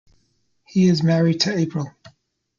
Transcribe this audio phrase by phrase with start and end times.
[0.65, 1.93] He is married to Apryl.